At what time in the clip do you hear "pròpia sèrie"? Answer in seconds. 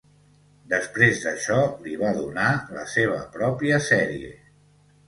3.39-4.35